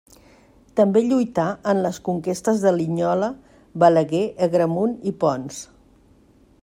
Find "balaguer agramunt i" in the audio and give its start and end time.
3.85-5.15